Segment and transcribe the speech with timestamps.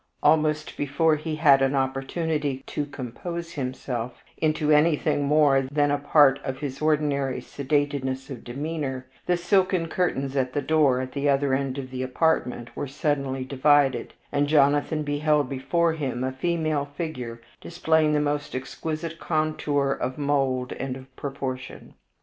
[0.23, 6.39] Almost before he had an opportunity to compose himself into anything more than a part
[6.43, 11.53] of his ordinary sedateness of demeanor, the silken curtains at the doorway at the other
[11.53, 17.39] end of the apartment were suddenly divided, and Jonathan beheld before him a female figure
[17.61, 21.93] displaying the most exquisite contour of mold and of proportion.